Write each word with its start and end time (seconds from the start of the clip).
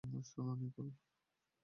শোনো, 0.29 0.53
নিকোল! 0.61 0.87